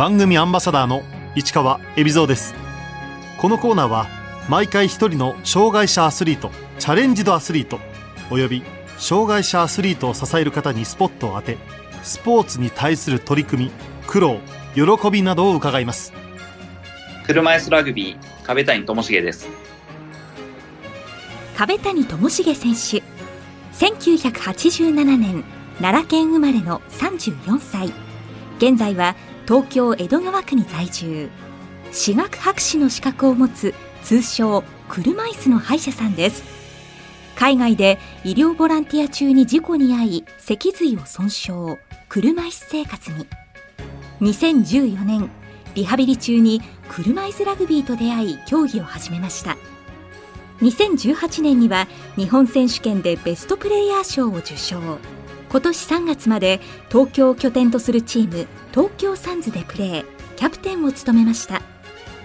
[0.00, 1.02] 番組アンバサダーの
[1.34, 2.54] 市川恵比蔵です。
[3.38, 4.06] このコーナーは
[4.48, 7.78] 毎回一人の障害者アスリートチャレンジドアスリート
[8.30, 8.62] および
[8.96, 11.58] 障害者アスリートを支える方にスポットを当て
[12.02, 13.70] スポーツに対する取り組み
[14.06, 14.38] 苦労
[14.74, 16.14] 喜びなどを伺います。
[17.26, 19.50] 車椅子ラグビー壁谷智重です。
[21.58, 23.02] 壁谷智重選手
[23.86, 25.44] 1987年
[25.78, 27.92] 奈良県生まれの34歳。
[28.56, 29.14] 現在は
[29.46, 31.30] 東京江戸川区に在住。
[31.92, 36.44] 私学博士の資格を持つ通称車椅子の歯医者さんです。
[37.36, 41.78] 海外で医療ボランティア中に事故に遭い脊髄を損傷。
[42.08, 43.26] 車椅子生活に。
[44.20, 45.30] 2014年
[45.74, 49.56] リハビリ中に車椅子ラグビーと出会い競技を始めました。
[50.60, 51.86] 2018年には
[52.16, 54.80] 日本選手権でベストプレイヤー賞を受賞。
[55.50, 60.04] 今年3月まで東京を拠点とするチーム東京サンズでプレー
[60.36, 61.60] キャプテンを務めました。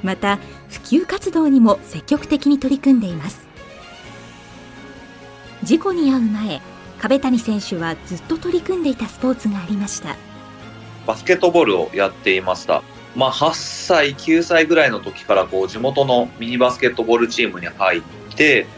[0.03, 0.37] また
[0.69, 3.47] 普及活動にも積極的に取り組んでいます。
[5.63, 6.61] 事故に遭う前
[6.99, 10.15] 壁谷選手はずっと取り組んでいたスポーツがありました。
[11.07, 12.83] バスケットボールをやっていました。
[13.15, 18.24] まあ、8歳、9歳ぐらいの時からこう地元のミニバスケットボールチームに入って、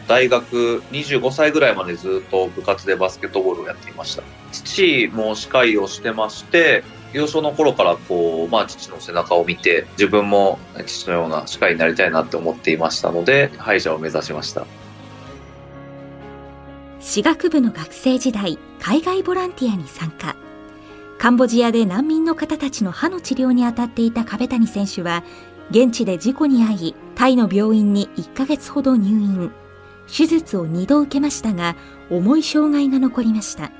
[0.06, 4.22] 大学25歳ぐらいまでずっと部活でバスケットボールをやっていました。
[4.52, 14.66] 父も司会をしてまして、幼少の頃からこう、まあ、父の背中を見て、自分も父のような司会になりたいなって思っていましたので、歯医者を目指しました。
[17.00, 20.36] 私学部の学生時代、海外ボランティアに参加。
[21.18, 25.24] カンボジアで難民の方たちの歯の治療に当たっていた壁谷選手は、
[25.70, 29.52] 現地で事故に遭い、タイの病院に1ヶ月ほど入院。
[30.06, 31.76] 手術を2度受けましたが、
[32.10, 33.70] 重い障害が残りました。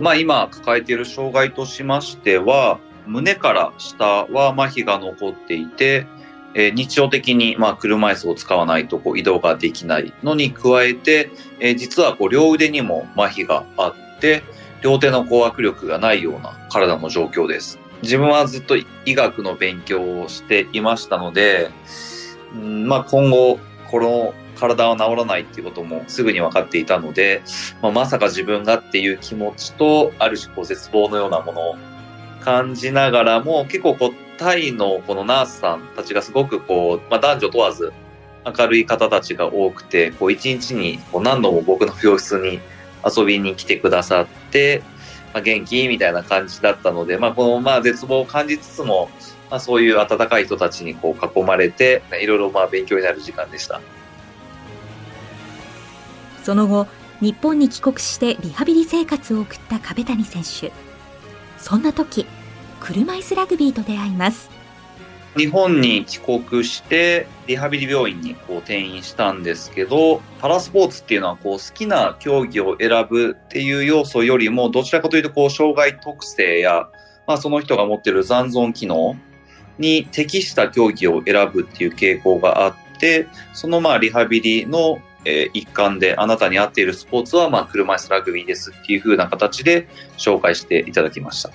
[0.00, 6.06] まあ今抱えている障害としましては、胸から下は麻痺が残っていて、
[6.54, 11.30] えー、日常的にまあ車椅子を使わないとこう移動ができないのに加えて、
[11.60, 14.42] えー、実はこう両腕にも麻痺があって、
[14.82, 17.78] 両手のこう握力がないような体の状況です。
[18.02, 21.70] 自分はずっと医学の勉強をしていましたので、
[22.52, 23.58] まあ、今後、
[23.90, 27.42] この体は治らないっていうこともすぐに分かっていたので、
[27.80, 31.76] まあ、まさか自分がっていう気持ちと、ある種こう絶望のようなものを
[32.40, 37.92] 感じながらも、結構こう、タイのこのナースさんたちがすごくこう、まあ、男女問わず
[38.44, 42.60] 明るい方たちが多くて、こう一日にこう何度も僕の病室に
[43.04, 44.82] 遊びに来てくださって、
[45.32, 45.88] まあ、元気？
[45.88, 49.10] みたいな感じだったので、まあ、このまあ絶望を感じつつも、
[49.50, 53.80] まあ、そういう温かい人たちにこう囲まれて、いろいろまあ勉強になる時間でした。
[56.42, 56.86] その後、
[57.20, 60.72] 日本に帰国してリハビリ生活を送った壁谷選手。
[61.58, 62.26] そんな時、
[62.80, 64.50] 車椅子ラグビーと出会います。
[65.36, 76.90] 日本に帰国してリハビリ病院にこう転院したんですけどパラスポーツっていうのはこう好きな競技を選ぶっていう要素よりもどちらかというとこう障害特性や、
[77.26, 79.16] まあ、その人が持っている残存機能
[79.78, 85.00] に適した競技を選ぶっていう傾向があってそのまあリハビリの
[85.54, 89.88] 一環であなたに合っているスポーツはまあ車椅子ラグビーですっていう風な形で
[90.18, 91.50] 紹介していただきました。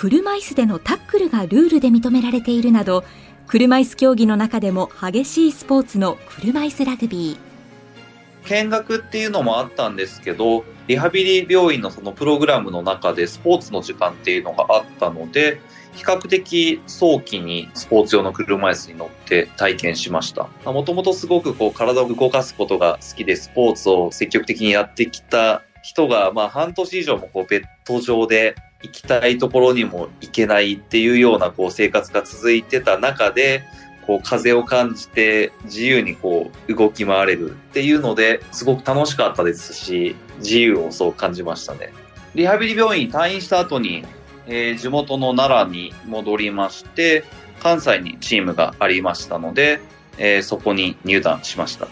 [0.00, 3.04] 車椅子でのタックルがルールで認められているなど
[3.46, 15.60] 車椅子競技の中でも激しいスポーツの車椅子ラグビー見学っていうのもあったんですけどリハビリ病院のそのプログラムの中でスポーツの時間っていうのがあったので
[15.92, 20.48] 比較的早期にスポーツ用の車椅子に乗って体験しました。
[20.64, 33.62] もともとすごくこう体を動かすことが好きでスポーツを積極的にやってきた人がまあ半年以上もこうベッド上で行きたいところにも行けないっていうようなこう生活が続いてた中で、
[34.06, 41.92] こう風を感じて自由にこう動き回れるっていうのですごく楽しかったですし、自由をそう感じましたね。
[42.34, 44.04] リハビリ病院退院した後に、
[44.46, 47.24] えー、地元の奈良に戻りまして、
[47.60, 49.80] 関西にチームがありましたので、
[50.16, 51.88] えー、そこに入団しました。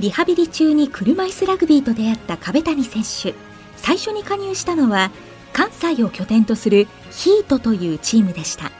[0.00, 3.50] リハビリ中に車椅子ラグビーと出会った壁谷選手。
[3.80, 5.10] 最初に加入したのは
[5.52, 8.70] 関西を拠点とするヒートというチームでした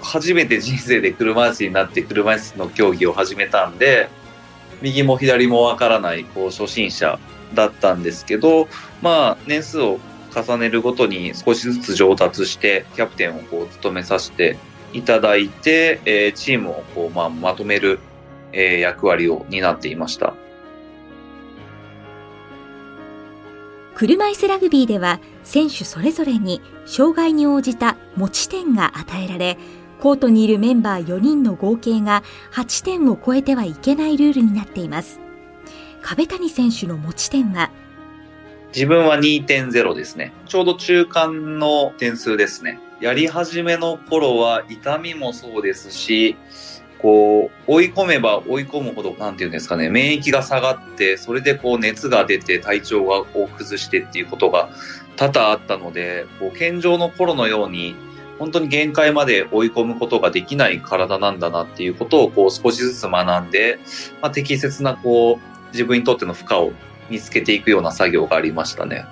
[0.00, 4.08] 初めて人生で車椅子になって車椅子の競技を始めたんで
[4.80, 7.18] 右も左もわからないこう初心者
[7.54, 8.68] だったんですけど
[9.02, 9.98] まあ年数を
[10.34, 14.56] 重ねるごとに少しずつ上達してキャプテンをこう務めさせて
[14.92, 17.98] いただいて、えー、チームをこう、まあ、まとめる、
[18.52, 20.34] えー、役割を担っていました。
[23.94, 29.58] 車椅子ラグビーでは選手それぞれに障害に応じた持ち点が与えられ
[30.00, 32.22] コートにいるメンバー4人の合計が
[32.52, 35.18] 8点を超えてはいけないルールになっています
[36.00, 37.72] 壁谷選手の持ち点は？
[38.74, 40.32] 自分は2.0ですね。
[40.46, 42.78] ちょうど中間の点数ですね。
[43.00, 46.36] やり始めの頃は痛みもそうですし、
[46.98, 54.68] こう、追い込めば追い込むほど、なんていうんですかね、免疫が下がって、それでこう熱が出て体調がこう崩してっていうことが
[55.16, 57.94] 多々あったので、こう、健常の頃のように、
[58.38, 63.80] 本当に限界まで追い込むことができない体なんだなっていうことをこう少しずつ学んで、
[64.22, 66.72] まあ、適切なこう自分にとっての負荷を
[67.10, 69.06] 見つけていくような作業がありましたね。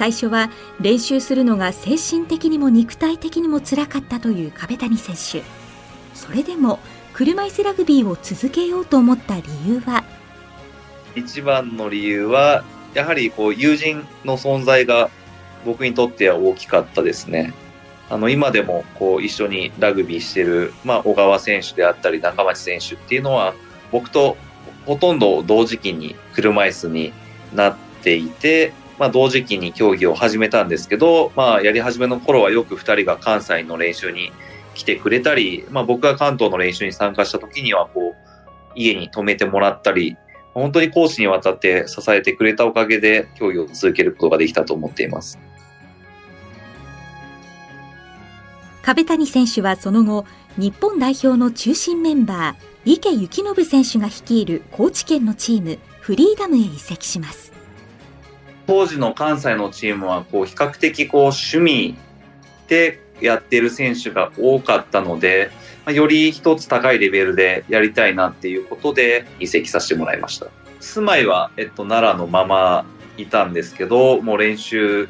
[0.00, 0.48] 最初は
[0.80, 5.46] 練習するのが精神的にも肉体的にもつらかったという壁谷選手
[6.16, 6.78] それでも
[7.12, 10.02] 車椅子ラグビーを続けようと思った理由は？
[11.14, 12.64] 一番の理由は
[12.94, 15.10] やはりこう友人の存在が
[15.66, 17.52] 僕にとっては大きかったですね。
[18.08, 23.52] あの今でもこう一緒にラグビーしてる、まあ、小川選手であったり中町選手っていうのは
[23.92, 24.38] 僕と
[24.86, 27.12] ほとんど同時期に車椅子に
[27.52, 34.30] なっていて、まあ、同時期に競技を始めたんですけど、まあ、やり始めの頃はよく2人が関西の練習に
[34.74, 38.14] 来てくれたり、まあ、僕が関東の練習に参加した時にはこう
[38.76, 40.18] 家に泊めてもらったり
[40.52, 45.38] 本当に講師にわたって支えてくれたおかげで競技を続けることができたと思っています。
[48.82, 50.26] 壁谷選手はその後
[50.56, 57.49] 日本代表の中心メンバー池幸信選手が率いる高知県のチームフリーダムへ移籍します
[58.70, 61.96] 当時の関西のチームはこう比較的こう趣味
[62.68, 65.50] でやってる選手が多かったので、
[65.84, 70.46] まより一つ高いレベルでやりたいなっていうことで移籍させてもらいました。
[70.78, 72.86] 住まいは、えっと、奈良のまま
[73.16, 75.08] いたんですけど、もう練習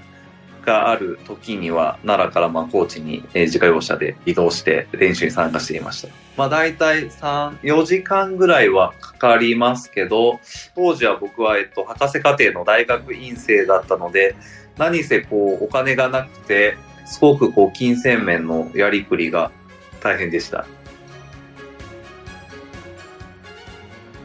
[0.64, 6.08] がある時には奈良からまあ高知に自家用車で移動して練習に参加していました。
[6.36, 10.40] まあ大体3、4時間ぐらいはかかりますけど、
[10.74, 14.36] 当時は僕はえっと博士課程の大学院生だったので、
[14.78, 16.76] 何せこうお金がなくて、
[17.06, 19.50] すごくこう金銭面のやりくりが
[20.00, 20.66] 大変でした。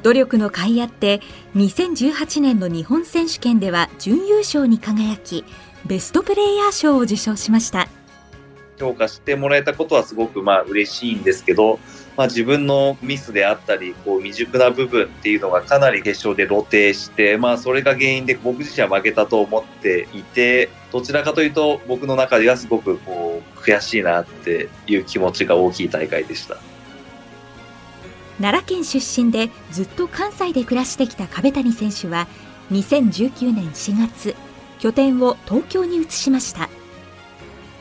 [0.03, 1.19] 努力の甲斐あって
[1.55, 5.43] 2018年の日本選手権では準優勝に輝き
[5.85, 7.87] ベストプレイヤー賞を受賞しました
[8.77, 11.79] 評価してもらえたことはすごくまあ嬉しいんですけど、
[12.17, 26.57] まあ、自分のミスであったりこう未熟な部分っていうのがかなり決勝で露呈して、まあ、それが原因で僕自身は負けたと思っていてどちらかというと僕の中ではすごくこう悔しいなっていう気持ちが大きい大会でした。
[28.37, 32.27] 奈良県出身でずっと関西で暮らしてきた壁谷選手は
[32.69, 34.35] 2019年4月
[34.85, 36.69] 拠点を東京に移しました。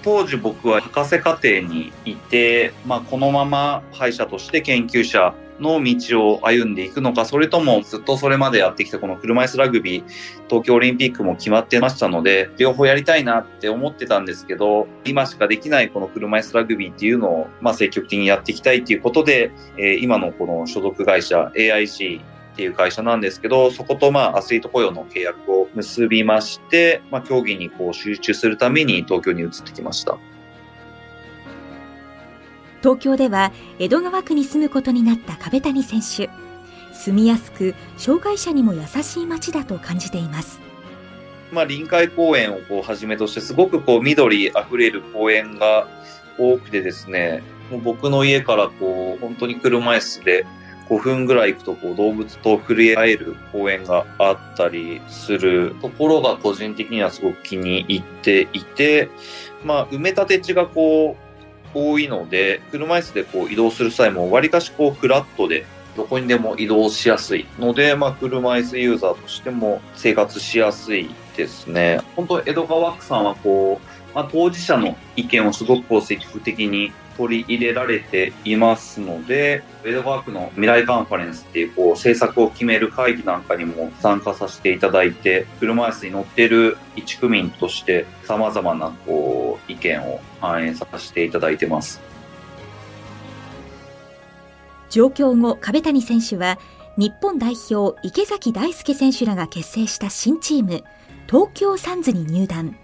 [0.03, 10.05] 当時僕は博士課程にいて、まあ、このまま歯医者として研究者の道を歩んでいくのか、それともずっとそれまでやってきたこの車椅子ラグビー、
[10.49, 30.17] 東京オリンピックも決まってましたので、両方やりたいなって思ってたんですけど、今しかできないこの車椅子ラグビーっていうのを、まあ、積極的にやっていきたいっていうことで、えー、今のこの所属会社 AIC っていう会社なんですけど、そことまあアスリート雇用の契約を結びまして、まあ競技にこう集中するために東京に移ってきました。
[32.81, 36.31] 東京では江戸川区に住むことになった壁谷選手。
[36.93, 40.61] 住みやすく、障害者にも優しい街だと感じています。
[41.51, 45.89] まあ臨海公園をこうはじめとして、すごくこう緑あふれる公園が
[46.39, 47.43] 多くてですね、
[47.73, 50.46] もう僕の家からこう本当に車椅子で
[50.88, 59.08] 5分ぐらい行くとこう動物と触れ合える公園があったりするところが個人的にはすごく気に入っていて、
[59.64, 61.24] まあ、埋め立て地がこう
[61.76, 72.00] 多いので、車椅子でこう移動する際もわりかしこうフラットでどこにでも移動しやすいので、まあ、車椅子ユーザーとしても生活しやすいですね。
[72.17, 92.01] 本当江戸川区さんはこう、まあ、当事者の意見をすごくこう積極的に取り入れられていますので、ウェドワークの未来カンファレンスっていうこう政策を決める会議なんかにも参加させていただいて、車椅子に乗っている一区民として様々なこう意見を反映させていただいてます。
[94.91, 96.59] 上京後、壁谷選手は
[96.97, 100.85] 日本代表池崎大輔選手らが結成した新チーム、
[101.27, 102.77] 東京サンズに入団。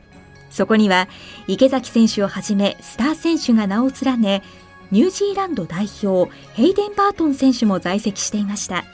[0.50, 1.08] そこには
[1.46, 4.42] 池崎選手をはじめスター選手が名を連ね
[4.90, 8.84] ニュージーランド代表ヘイデン・バートン選手も在籍していました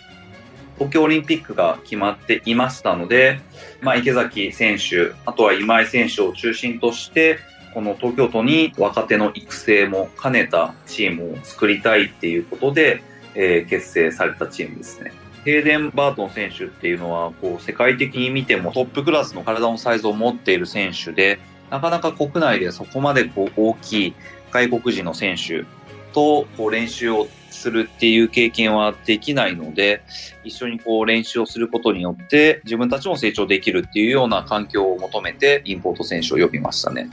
[0.76, 3.40] 東京オリンピックが決まっていましたので、
[3.80, 7.38] まあ、池崎選手、あとは今井選手を中心として、
[7.72, 13.02] この東京都に若手の育成も兼ねたチームを作りたいっていうことで、
[13.34, 15.12] えー、結成されたチームですね。
[15.46, 21.38] ヘイデン・バートン選手っていうのは、こう、世界的に見てもトップクラスの体のサイズを持っている選手で、
[21.70, 24.14] なかなか国内でそこまでこう大きい
[24.50, 25.64] 外国人の選手
[26.12, 30.02] とこう練習をするっていう経験はできないので、
[30.42, 37.08] 一緒にこう練習をすることによって自分たちも成長できるっていうような環境を求めてインポート選手を呼びましたね。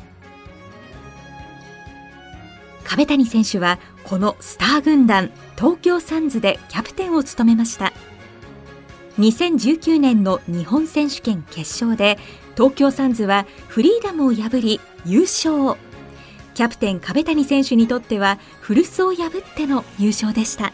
[2.84, 7.94] 壁谷選手はこのスター軍団東京サンズでキャプテンを務めました
[9.20, 12.18] 2019年の日本選手権決勝で
[12.56, 15.78] 東京サンズはフリーダムを破り優勝。
[16.56, 20.72] キャプテン壁谷選手にとっては古巣を破っての優勝でした。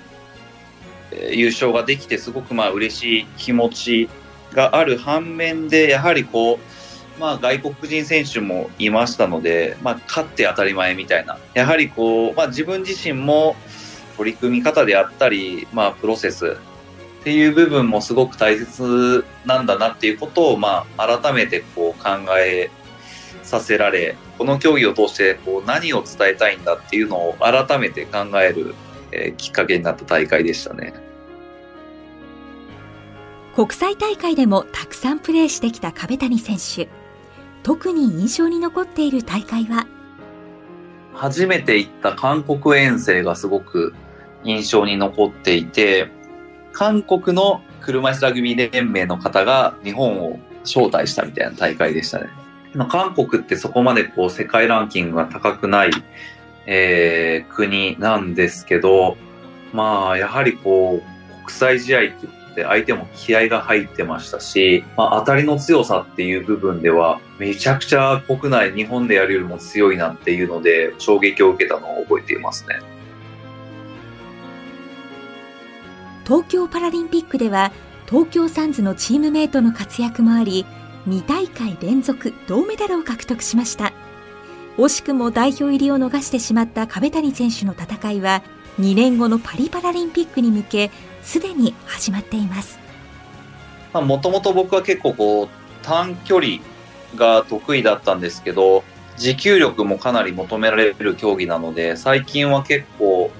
[1.31, 4.09] 優勝ができてすごくまあ嬉しい気持ち
[4.53, 6.59] がある反面でやはりこう
[7.19, 13.57] まあ、外国人選手もいましたので、まあ、勝って当たり前みたいな、やはりこう、まあ、自分自身も
[14.15, 16.55] 取り組み方であったり、まあ、プロセス
[17.19, 22.09] っていう部分もすごく大切なんだなっていうことを、まあ、改めてこう考
[22.39, 22.71] え
[23.43, 28.73] させられ、この競技を通してこう何を伝えたいんだっていうのを改めて考える、
[29.11, 30.93] えー、きっかけになった大会でしたね。
[33.55, 36.87] 国際大会でもたくさんプレーしてきた壁谷選手。
[37.63, 39.85] 特に印象に残っている大会は？
[41.13, 43.93] 初めて行った韓国遠征がすごく
[44.45, 46.09] 印象に残っていて、
[46.73, 52.29] 韓国の車椅子ラグビー連盟の方が日本を招待したみたいな大会でしたね。
[52.89, 55.91] 韓国ってそこまでこう世界ランキングが高くない、
[56.67, 59.17] えー、国なんですけど、
[59.73, 72.79] まあやはりこう国際試合ってって相手も気合が入ってましたし、まあ、当たりの強さっていう部分ではめちゃくちゃ国内日本でやるよりも強いなっていうので衝撃を受けたのを覚えていますね。
[76.29, 77.71] 東京パラリンピックでは
[78.07, 80.63] 東京サンズのチームメイトの活躍もあり
[81.07, 83.93] 2大会連続銅メダルを獲得しました。
[84.77, 88.43] 惜しくも代表入りを逃してしまった壁谷選手の戦いは
[88.79, 90.91] 2年後のパリパラリンピックに向け
[91.23, 92.77] すでに始まっています。
[93.95, 95.47] もともと僕は結構こう
[95.81, 96.57] 短距離
[97.15, 98.83] が得意だったんですけど
[99.17, 103.31] 持久力もかなり求められる競技なので最近は結構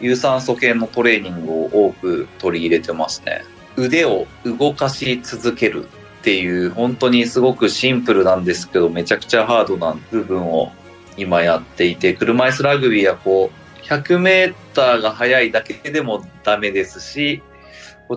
[0.00, 3.44] 有酸素系のトレーニングを多く取り入れてますね。
[3.76, 5.88] 腕を動かし続けるっ
[6.22, 10.72] ていう本当にすごくシンプルなんですけどめちゃくちゃハードな部分を
[11.16, 17.42] 今やっていて車椅子ラグビーはこう100メーターが速いだけでもダメですし、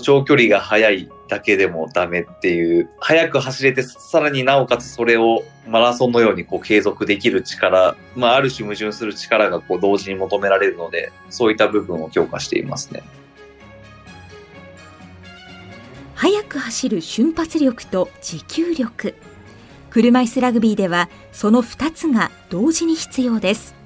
[0.02, 13.04] 長距離が速いだけでもダメっていう、速く走れて、さらになおかつそれをマラソンのようにこう継続できる力、まあ、ある種矛盾する力がこう同時に求められるので、そういった部分を強化していますね。
[16.16, 19.16] 速く走る瞬発力と持久力。
[19.90, 23.79] 車椅子ラグビーではその2つが同時に必要です。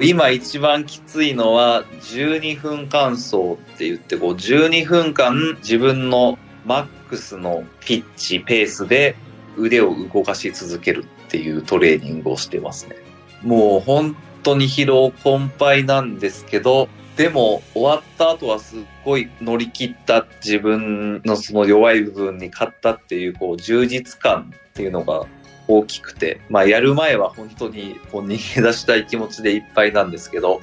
[0.00, 9.16] 今一番きついのは12分間走って言ってこう12分間自分のマックスのピッチペースで
[9.56, 12.96] 腕を動かし続けるっていうトレーニングをしてますね。
[13.42, 25.26] もう本当に疲労困憊なんですけど、でも終わった後はすっごい乗り切った自分のその弱い部分に勝ったっていうこう充実感っていうのが
[25.68, 30.60] 大きくて、まあ、やる前は本当にこう逃げ出したい気持ちでいっぱいなんですけど、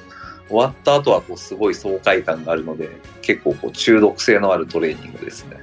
[0.48, 2.90] 終わった後はこうすごい爽快感があるので、
[3.22, 5.60] 結構こう中毒性のあるトレーニングですね。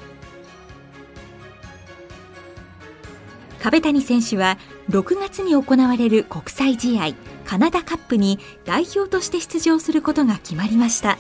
[3.62, 4.58] 壁谷選手は
[4.90, 7.14] 6月に行われる国際試合
[7.46, 11.20] カナダカップに代表として出場することが決まりました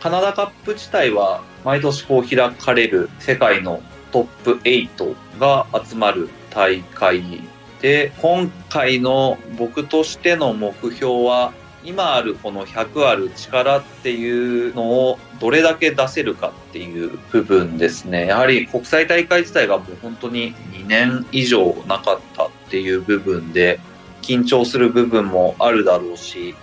[0.00, 3.82] カナダカップ自体は毎年こう開かれる世界の
[4.12, 7.42] トップ8が集まる大会
[7.82, 11.52] で、今回の僕としての目標は、
[11.84, 18.26] 今あるこの100ある力っていうのをどれだけ出せるかっていう部分ですね。
[18.26, 23.78] やはり国際大会自体がもう本当に2年以上なかったっていう部分で
[24.22, 26.56] 緊張する部分もあるだろうし、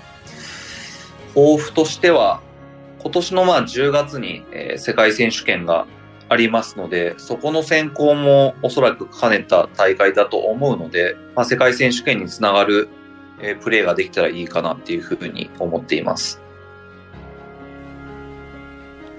[1.36, 2.42] 抱負としては
[3.00, 4.44] 今年のまあ10月に
[4.78, 5.86] 世界選手権が
[6.30, 12.89] ありますので、そこの選考もおそらく兼ねた大会だと思うので、まあ、世界選手権につながる、
[13.42, 16.44] えプレーができたらいいかなっていうふうに思っています。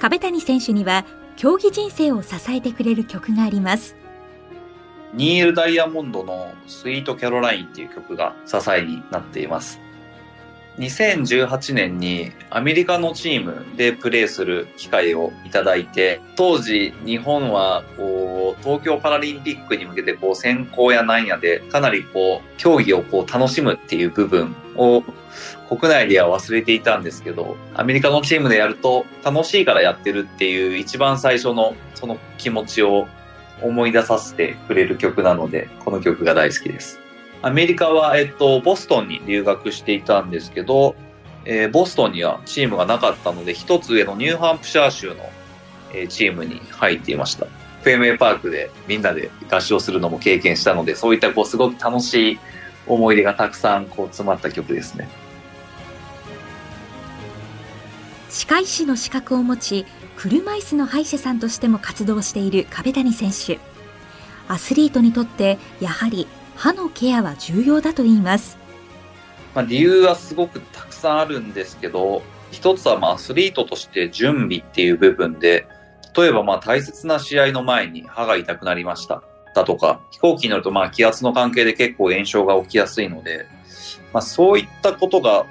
[0.04, 1.06] 壁谷選手には
[1.36, 3.96] 競技人生を支えてくれる曲があります
[5.14, 9.80] ニール・ダイヤモンドのスイート・キャロラインっていう曲が支えになっています
[10.78, 25.04] 2018年にアメリカのチームでプレーする機会をいただいて、当時日本はこう東京パラリンピックに向けてこう選考やなんやでかなりこう競技をこう楽しむっていう部分を
[25.68, 33.06] 国内では忘れていたんですけど、アメリカのチームでやると楽しいからやってるっていう一番最初のその気持ちを
[33.62, 37.03] 思い出させてくれる曲なので、この曲が大好きです。
[37.44, 40.96] アメリカは、えっと、ボストンに留学していたんですけど、
[41.44, 45.16] えー、ボストンにはチームがなかったので、一つ上のニューハンプシャー州の、
[45.92, 47.44] えー、チームに入っていました。
[47.44, 52.38] フェンウェイパークでみんなで合唱するのも経験したので、そういったこうすごく楽しい
[52.86, 55.06] 思い出がたくさんこう詰まった曲ですね。
[58.30, 59.86] 歯科医師の資格を持ち、
[60.16, 63.60] 車椅子の歯医者さんとしても活動している壁谷選手。
[64.48, 68.58] アスリートにとってやはり歯のケアは重要だと言います。
[69.54, 75.66] まあ、理由はすごくたくさんあるんですけど、一つはまあアスリートとして準備っていう部分で、
[76.16, 79.22] 例えばまあ大切な試合の前に歯が痛くなりました
[79.54, 83.46] だとか、飛行機に乗るとまあ気圧の関係で結構炎症が起きやすいので、
[84.12, 85.46] まあ、そういったことが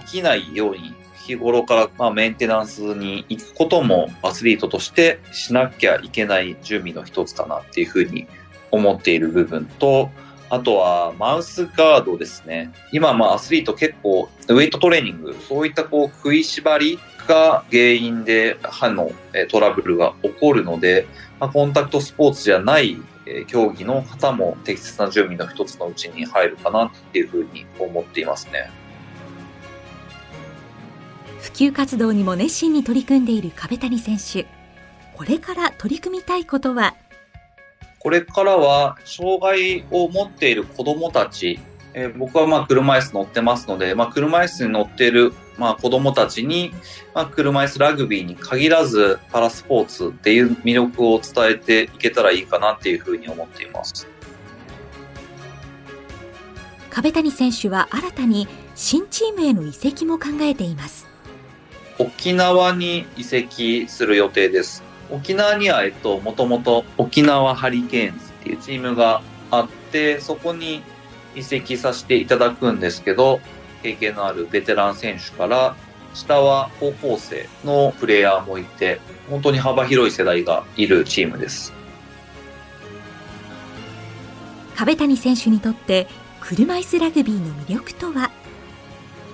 [0.00, 0.94] 起きないように
[1.26, 8.26] 日頃からまメンテナンスに行くこともアスリートとしてしなきゃいけない準備の一つかなっていうふうに
[8.70, 10.10] 思っている部分と、
[10.54, 12.72] あとはマウスガードですね。
[12.92, 19.10] 今、まあアスリート結構ウェイトトレーニング、そういったこう食いしばりが原因で歯の
[19.50, 21.06] トラブルが起こるので、
[21.40, 22.98] まあ、コンタクトスポーツじゃない
[23.48, 28.70] 競技の方も適切な準備の一つのうちに入るかなっていうふうに思っていますね。
[31.40, 34.46] 普及活動にも熱心に取り組んでいる壁谷選手。
[35.16, 36.94] これから取り組みたいことは
[38.04, 41.58] これからは障害を持っている子供たち、
[41.94, 46.74] えー、僕はまあ車椅子乗ってますので、まあ、車椅子に乗っているまあ子供たちに、
[47.14, 54.06] まあ、車椅子ラグビーに限らずパラスポーツっていう魅力を伝えていけたらいいかなっていうふうに思っています。
[56.90, 61.08] 壁谷選手は新たに新チームへの移籍も考えています。
[61.98, 64.84] 沖縄に移籍する予定です。
[65.10, 70.82] 沖縄には、えっと、もともと沖縄ハリケーンズっていうチームがあって、そこに
[71.34, 73.40] 移籍させていただくんですけど、
[73.82, 75.76] 経験のあるベテラン選手から、
[76.14, 81.72] 下は高校生のプレイヤーもいて、本当に幅広い世代がいるチームです。
[84.76, 86.08] 壁谷選手にとって
[86.40, 88.30] 車椅子ラグビーの魅力とは？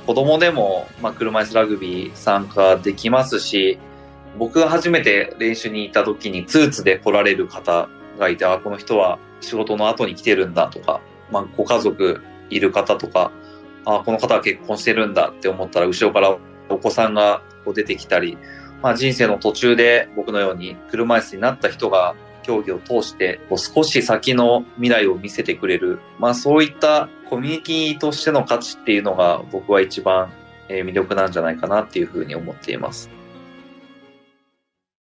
[0.06, 3.78] 子供でも、まあ、車椅子ラグビー参加できますし、
[4.38, 7.88] 僕が初めて練習に行った時にスーツで来られる方
[8.18, 13.32] がいて、あ、この人は仕事の後に来てるんだとか、まあ、ご家族いる方とか、
[13.84, 16.36] あ、この方は結婚してるんだって思ったら、後ろから
[16.68, 18.38] お子さんがこう出てきたり、
[18.82, 30.32] まあ、人生の途中で僕のように車椅子になった人が競技を通してこう少し先の未来を見せてくれる、まあ、そういったコミュニティとしての価値っていうのが僕は一番
[30.68, 33.10] 魅力なんじゃないかなっていうふうに思っています。